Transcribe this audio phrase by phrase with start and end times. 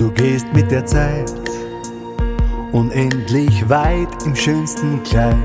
[0.00, 1.30] Du gehst mit der Zeit
[2.72, 5.36] unendlich weit im schönsten Kleid,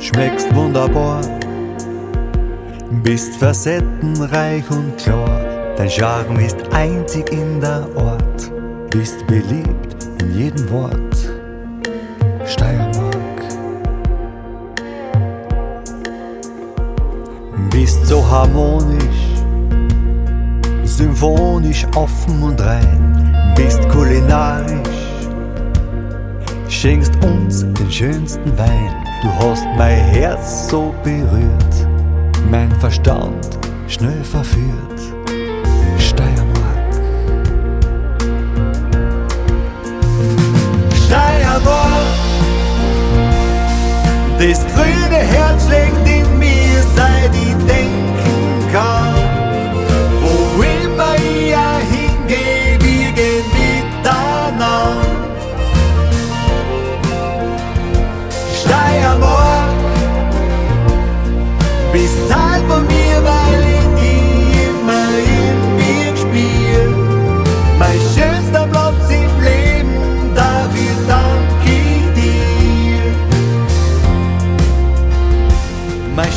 [0.00, 1.20] schmeckst wunderbar,
[3.04, 5.44] bist facettenreich und klar,
[5.76, 8.50] dein Charme ist einzig in der Ort,
[8.90, 11.30] bist beliebt in jedem Wort.
[12.46, 13.14] Steiermark.
[17.70, 19.36] Bist so harmonisch,
[20.82, 23.29] symphonisch offen und rein,
[23.62, 24.80] bist kulinarisch
[26.68, 28.92] schenkst uns den schönsten Wein.
[29.22, 31.74] Du hast mein Herz so berührt,
[32.50, 35.00] mein Verstand schnell verführt.
[35.98, 36.92] Steiermark.
[41.04, 42.06] Steiermark,
[44.38, 46.09] das grüne Herz schlägt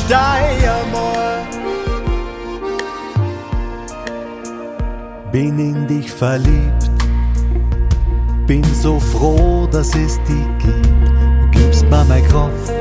[0.10, 0.20] Mein
[0.60, 1.48] Steiermark.
[5.32, 6.92] Bin in dich verliebt,
[8.46, 10.94] bin so froh, dass es dich gibt
[11.74, 12.74] gibst mir meine Kraft.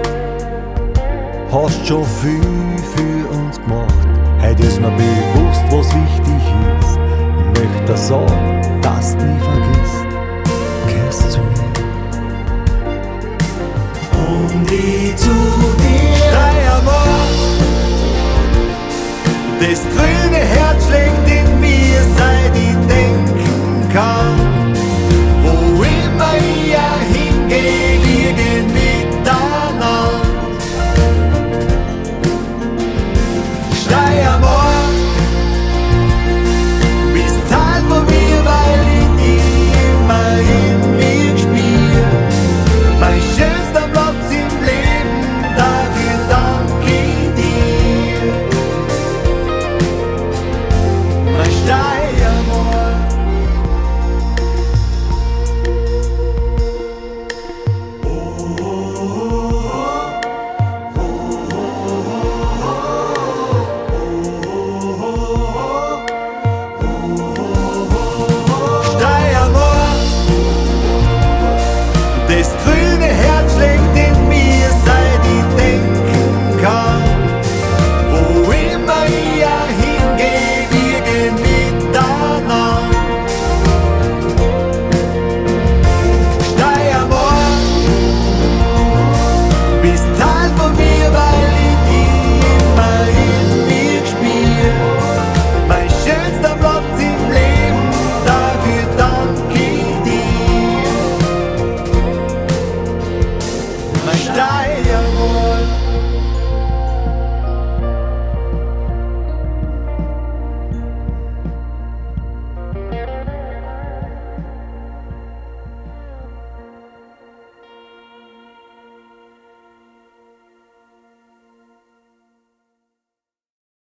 [1.50, 4.09] Hast schon viel für uns gemacht.
[4.41, 6.43] Heute ist mir bewusst, was wichtig
[6.81, 6.98] ist.
[7.39, 10.06] Ich möchte sagen, dass du nie vergisst.
[10.89, 11.53] Kehrst zu mir.
[14.28, 15.72] Und ich zu
[19.62, 22.72] Das grüne Herz schlägt in mir, seit ich